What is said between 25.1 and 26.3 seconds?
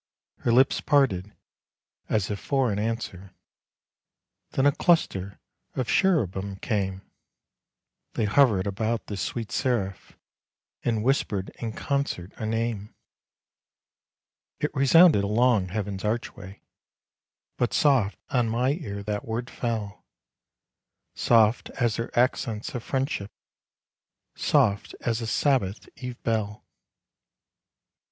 a Sabbath eve